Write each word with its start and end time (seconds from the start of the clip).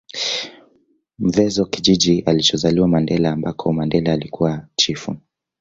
Mvezo 1.19 1.65
kijiji 1.65 2.19
alichozaliwa 2.21 2.87
Mandela 2.87 3.31
ambako 3.31 3.73
Mandela 3.73 4.13
alikuwa 4.13 4.67
chifu 4.75 5.15